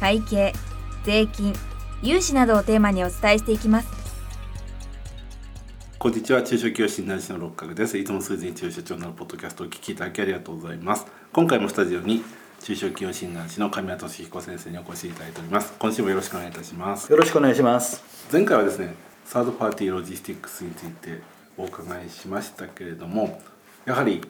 [0.00, 0.52] 会計
[1.04, 1.54] 税金
[2.02, 3.88] 融資などをテーマにお伝えしていきます。
[5.98, 6.42] こんにちは。
[6.42, 7.96] 中小企業診断士の六角です。
[7.96, 11.06] いつも数字に強い社長のポッドキャストをお聞きいただきありがとうございます。
[11.32, 12.22] 今回もスタジオに
[12.60, 15.72] 中小企業診断士の神谷俊彦先生にお越しいただいております。
[15.78, 17.10] 今週もよろしくお願いいたします。
[17.10, 18.02] よろしくお願いします。
[18.30, 21.22] 前回はですねサードパーティーロジスティックスについて
[21.56, 23.40] お伺いしましたけれども
[23.86, 24.22] やはり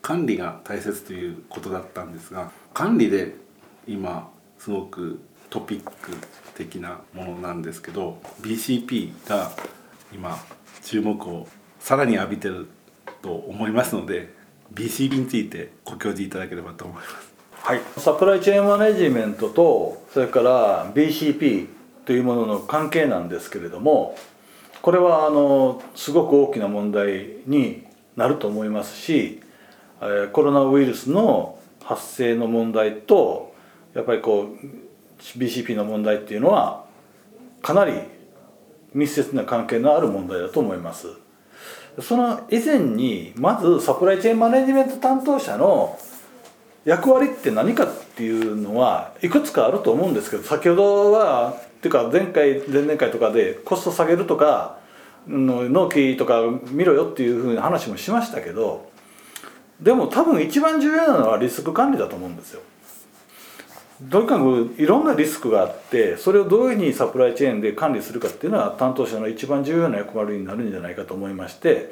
[0.00, 3.34] 管理が大切ということだったんですが管理で
[3.86, 6.12] 今すごくトピック
[6.54, 9.52] 的なものなんですけど BCP が
[10.12, 10.38] 今
[10.82, 11.46] 注目を
[11.80, 12.66] さらに浴びてる
[13.22, 14.34] と思いますので
[14.74, 17.38] BCP についてご教示いただければと思います。
[17.62, 21.66] はい、サプライチェーンマネジメントとそれから BCP
[22.06, 24.16] というものの関係なんですけれども
[24.80, 27.84] これはあのすごく大きな問題に
[28.16, 29.42] なると思いますし
[30.32, 33.47] コロナウイルスの発生の問題と
[33.94, 36.84] やっぱりこう BCP の問題っていうのは
[37.62, 37.92] かなり
[38.94, 41.08] 密接な関係のある問題だと思います
[42.00, 45.98] その以前にまずサプライチェーンマネジメント担当者の
[46.84, 54.78] 役割って何かっていうのはいくつかあると思うんですけど先ほどはっていうか前回前々回とかでコスト下げるとか
[55.26, 58.90] 納期とか見ろよっていうふうな話もしましたけど
[59.80, 62.62] でも多分一番重要なのはリスク管理だと思うんですよ。
[64.10, 71.90] とにかくいろんなリスクがあってそれをどういうふうにサプライチェーンで管理するかっていうのは担当者の一番重要な役割になるんじゃないかと思いまして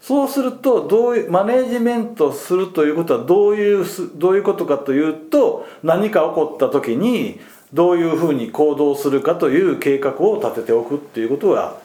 [0.00, 7.40] そうするとどういうマネジメントするということはどういうどういうことかというと何か起こった時に
[7.72, 11.76] どういうふうに行動するかという計画を立てておくっていうことが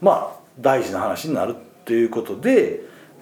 [0.00, 2.80] まあ大事な話になるということで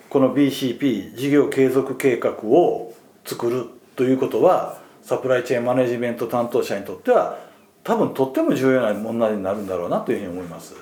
[0.09, 7.39] この BCP 事業継続計画を作るということはサプライチェーンマネジメント担当者にとっては
[7.83, 10.77] 多分とっても重要な問題になるんだろうなというふうに思います。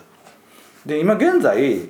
[0.84, 1.88] で今現在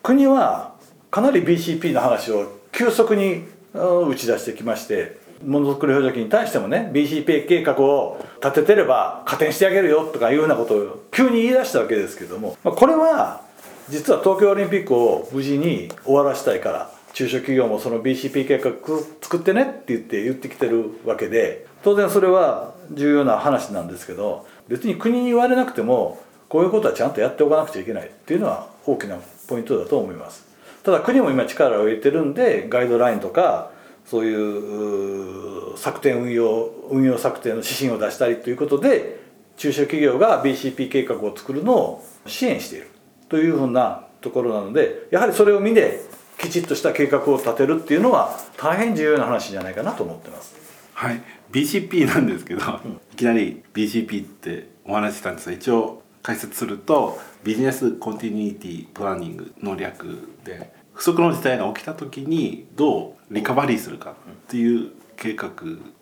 [0.00, 0.74] 国は
[1.10, 13.42] かなり BCP の話を急速に打ち出してきましてものづくり補助金に対してもね BCP 計画を立ててれば加点してあげるよとかいうようなことを急に言い出したわけですけどもまこれは
[13.88, 18.72] 実は東京オリンピックを無事に終わらせたいから中小企業もその BCP 計画
[19.20, 29.16] 作ってねって言って言ってきてるわけで当然それは重要な話なんですけど別に国に言われなくてもこういうことはちゃんとやっておかなくちゃいけないっていうのは大きな
[29.48, 30.46] ポイントだと思います
[30.82, 33.70] ただ国も今力を入れてるんでガイドラインとか
[34.04, 39.20] そういう策定運用運用策定の指針を出したりということで
[39.56, 42.88] 中小企業が BCP 計画を作るのを支援している
[43.28, 46.00] というふうなところなのでやはりそれを見て
[46.38, 50.56] きちっとした計画を立てるっていうのは大変重要な話じゃないかなと思ってます。
[51.02, 51.22] はい。
[51.50, 64.14] BCP なんですけど、うん、いきなり BCP ってお話ししたんですが一応解説するとビジネスコンティニュティプランニングの略で不測の事態が起きた時にどうリカバリーするかっ
[64.46, 65.50] ていう計画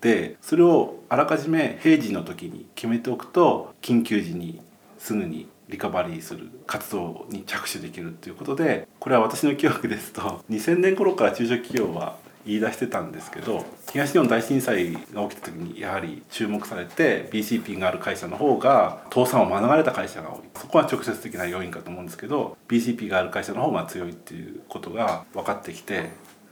[0.03, 4.61] でそれをあらかじめ平時の時に決めておくと緊急時に
[4.99, 12.17] すぐにリカバリーする活動に着手できるということでこれは私の記憶ですと2000年頃から中小企業は
[12.51, 20.41] 言い出してたんですけど東日本大震災が起きた時にやはり注目されて BCP がある会社の方が倒産を免れた会社が多い。
[20.57, 26.11] そこは直接的な要因かと思うんですけど BCP がある会社の方が強いっていうことが分かってきて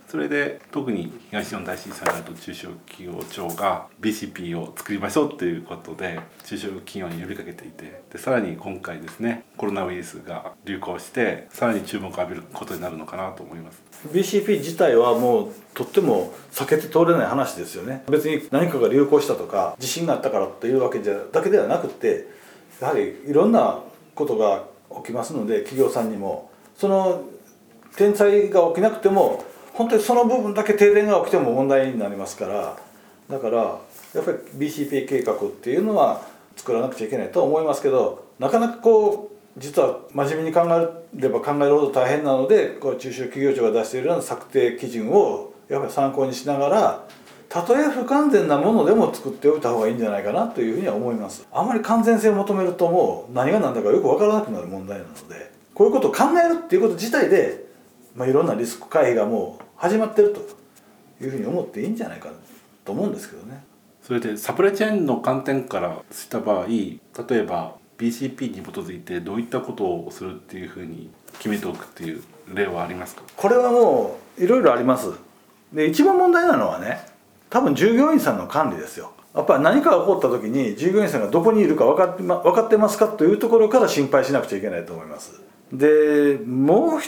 [0.08, 13.82] それで特に東日本大震災の後中小企業庁が BCP を作りましょうっていうことで中小企業に呼びかけていてでさらに今回ですねコロナウイルスが流行してさらに注目を浴びることになるのかなと思います。
[14.10, 18.04] BCP 自体はもうとっても避けて通れない話ですよね。
[18.08, 22.28] 別に何かが流行したとか地震があったからというわけじゃだけではなくて
[22.80, 23.80] やはりいろんな
[24.14, 24.64] ことが
[25.02, 26.50] 起きますので企業さんにも。
[26.78, 27.24] その
[27.96, 29.44] 天災が起きなくても
[29.78, 32.76] 本当にその部分だけ停電が起きても問題になりますから
[33.30, 33.58] だから
[34.12, 36.26] やっぱり BCP 計画っていうのは
[36.56, 47.04] 作らなくちゃいけないと思いますけどなかなかこう実は真面目に考えれば考えるほど大変なのでこう中小企業庁が出しているような策定基準をやっぱり参考にしながら
[47.48, 51.46] たとえ不完全なものでも作っておいた方がいいんじゃないかなというふうには思います。
[51.52, 57.64] あまり完全性を求めるともう何が何だかよく分からなくなる問題なのでこういうことを考えるっていうこと自体で、
[58.16, 60.40] まあ、いろんなリスク回避がもう始まってると
[61.24, 62.30] いうふうに思っていいんじゃないか
[62.84, 63.62] と思うんですけどね。
[64.02, 66.98] それでサプライチェーンの観点からした場合例
[67.30, 72.22] えば BCP に基づいてどういったことをするっていうふうに決めておくっていう
[72.52, 73.22] 例はありますか？
[73.36, 75.12] これはもういろいろあります。
[75.72, 77.00] で一番問題なのはね
[77.50, 79.12] 多分従業員さんの管理ですよ。
[79.34, 85.40] やっぱり何かが起こった時に従業員さんがどこにいるか分かって,、ま、分かってますかというところから心配しなくちゃいけないと思います。
[85.72, 87.00] でもう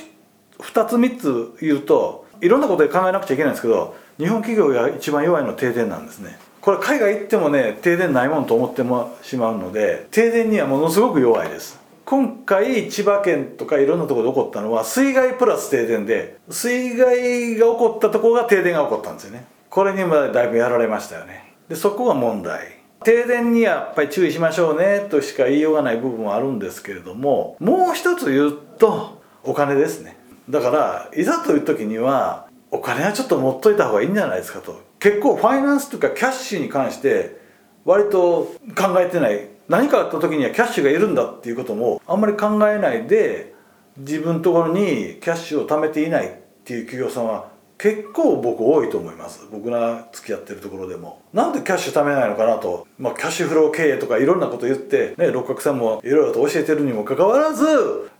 [0.62, 6.39] 2つ3つ言うといろんなことで考えなくちゃいけないんですけど日本企業が一番弱いのは停電なんですね。
[6.61, 8.83] これ海外行ってもね停電ないもんと思って
[9.27, 11.81] しまうので停電にはものすごく弱いです。
[12.05, 19.47] 今回千葉県とかいろんなところで起こったのは水害プラス停電で水害が起こったところが停電が起こったんですよね。
[19.69, 21.55] これにもだいぶやられましたよね。
[21.69, 22.81] でそこが問題。
[23.05, 30.19] 停電にはやっぱり注意しましょうねとしか言いようがない部分はあるんですけれどももう一つ言うとお金ですね。
[30.50, 34.81] だからいざという時にはお金はちょっと持っといた方がいいんじゃないですかと。
[34.99, 37.41] 結構ファイナンスとかキャッシュに関して
[37.85, 39.49] 割と考えてない。
[39.69, 43.55] 何かあった時にはキャッシュがいるんだっていうこともあんまり考えないで
[43.99, 46.32] 自分のところにキャッシュを貯めていないっ
[46.64, 47.50] ていう企業さんは
[47.81, 49.47] 結構僕多いと思います。
[49.50, 51.23] 僕が付き合ってるところでも。
[51.32, 57.65] なんでキャッシュ貯めないのかなと、まあ、キャッシュフロー経営とかいろんなこと言ってね六角さんもいろいろと教えてるにもかかわらず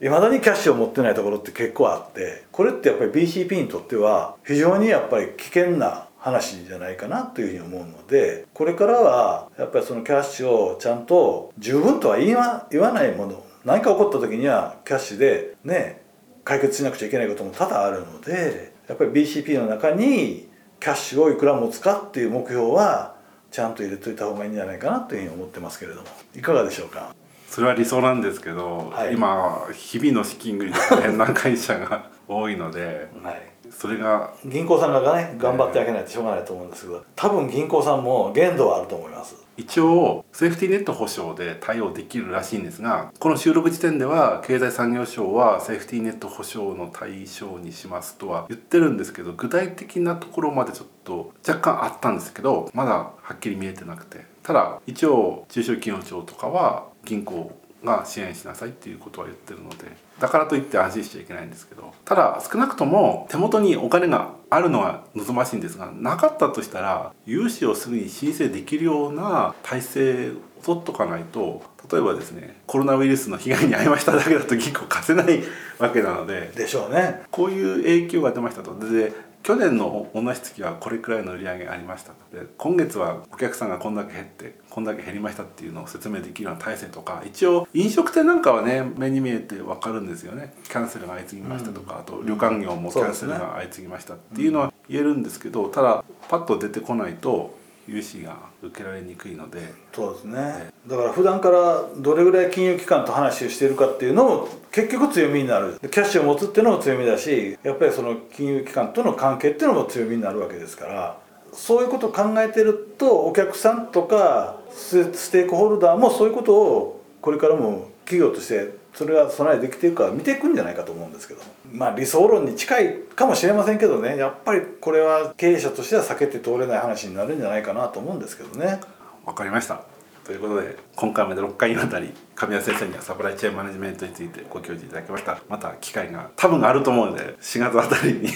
[0.01, 16.01] いまだにキャッシュを持ってないところって結構あってこれってやっぱり BCP にとっては非常にやっぱり危険な話じゃないかなというふうに思うのでこれからはやっぱりそのキャッシュをちゃんと十分とは言わ言わないもの何か起こった時にはキャッシュでね
[16.45, 20.49] 解決しなくちゃいけないことも多々あるのでやっぱり BCP の中に
[20.81, 23.15] キャッシュをいくら持つかっていう目標は
[23.53, 27.15] ちゃんと入れといた方がいいんじゃないかなというふうに思ってますけれどもいかがでしょうか？
[27.49, 33.41] それは理想なんですけど、はい、今日々の資金繰り大変な会社が多いので、はい、
[33.71, 54.25] それが銀行さんがね頑張ってあげないとしょうがないと思うんですけど多分銀行さんも限度はあると思います一応セーフティーネット保証で対応できるらしいんですがこの収録時点では経済産業省はセーフティーネット保証の対象にしますとは言ってるんですけど具体的なところまでちょっと若干あったんですけどまだはっきり見えてなくて。
[54.43, 57.53] ただ一応中小企業庁とかは銀行
[57.85, 59.77] が支援しなさいっていうことは言ってるので
[60.19, 75.43] だからといって安心しちゃいけないんですけどただ少なくとも手元にお金があるのは望ましいんですがなかったとしたら融資をすぐに申請できるような体制を取っとかないと例えばですねコロナウイルスの被害に遭いましただけだと銀行貸せない
[75.79, 77.23] わけなのででしょうね。
[77.31, 78.79] こういう影響が出ましたと。
[78.79, 79.13] で
[79.43, 90.55] 去年の同じ月はこれくらいの売り上げがありましたで今月はお客さんがこんだけ減ってこんだけ減りましたっていうのを説明できるような体制とか一応飲食店なんかはね目に見えて分かるんですよね。
[90.65, 97.59] キャンセルが相次ぎましたとか、うん、あと旅館業もキャンセルが相次ぎましたっていうのは言えるんですけどただパッと出てこないと
[97.91, 99.59] 融資が受けられにくいので。
[99.93, 100.71] そうですね。
[100.87, 105.79] だから普段からどれぐらい金融機関と話をしているかっていうのも結局強みになる。
[105.81, 111.19] キャッシュを持つっていうのも強みだしやっぱりその金融機関との関係っていうのも強みになるわけですから。
[111.53, 121.43] そういうことを考えてるとお客さんとかステークホルダーもそういうことをこれからも企業としてそれが備えできていくか見ていくんじゃないかと思うんですけど。
[121.73, 124.17] まあ理想論に近いかもしれませんけどね。
[124.17, 128.81] やっぱりこれは経営者としては避けて通れない話になるんじゃないかなと思うんですけどね。
[129.25, 129.85] わかりました。
[130.25, 135.41] ということで今回まで6回にわたり神谷先生にはサプライチェーンマネジメントについてご教示いただきました。
[135.49, 138.29] また機会が多分あると思うので4月あたりに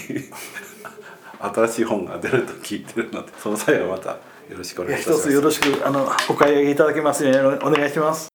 [1.53, 4.17] 新しい本が出ると聞いてるのでその際はまたよ
[4.57, 5.19] ろしくお願いします。
[5.19, 8.34] 一つよろしくあのお買い上げいただけますようにお願いします